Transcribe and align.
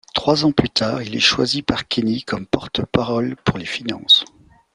Trois 0.15 0.45
ans 0.45 0.51
plus 0.51 0.71
tard, 0.71 1.03
il 1.03 1.15
est 1.15 1.19
choisi 1.19 1.61
par 1.61 1.87
Kenny 1.87 2.23
comme 2.23 2.47
porte-parole 2.47 3.35
pour 3.45 3.59
les 3.59 3.67
Finances. 3.67 4.25